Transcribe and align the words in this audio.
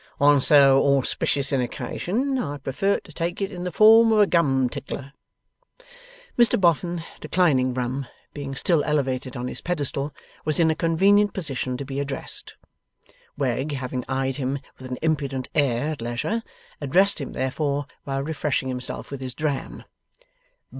On 0.19 0.41
so 0.41 0.83
auspicious 0.97 1.51
an 1.51 1.61
occasion, 1.61 2.39
I 2.39 2.57
prefer 2.57 2.99
to 3.01 3.13
take 3.13 3.39
it 3.39 3.51
in 3.51 3.65
the 3.65 3.71
form 3.71 4.11
of 4.11 4.19
a 4.19 4.25
Gum 4.25 4.67
Tickler.' 4.67 5.13
Mr 6.39 6.59
Boffin, 6.59 7.03
declining 7.19 7.71
rum, 7.75 8.07
being 8.33 8.55
still 8.55 8.83
elevated 8.83 9.37
on 9.37 9.47
his 9.47 9.61
pedestal, 9.61 10.11
was 10.43 10.59
in 10.59 10.71
a 10.71 10.75
convenient 10.75 11.33
position 11.35 11.77
to 11.77 11.85
be 11.85 11.99
addressed. 11.99 12.55
Wegg 13.37 13.73
having 13.73 14.03
eyed 14.09 14.37
him 14.37 14.57
with 14.79 14.89
an 14.89 14.97
impudent 15.03 15.49
air 15.53 15.89
at 15.91 16.01
leisure, 16.01 16.41
addressed 16.81 17.21
him, 17.21 17.33
therefore, 17.33 17.85
while 18.03 18.23
refreshing 18.23 18.69
himself 18.69 19.11
with 19.11 19.21
his 19.21 19.35
dram. 19.35 19.83